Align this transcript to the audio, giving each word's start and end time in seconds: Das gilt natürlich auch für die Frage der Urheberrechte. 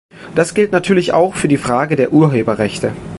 Das 0.33 0.55
gilt 0.55 0.71
natürlich 0.71 1.11
auch 1.13 1.35
für 1.35 1.47
die 1.47 1.59
Frage 1.59 1.95
der 1.95 2.11
Urheberrechte. 2.11 2.91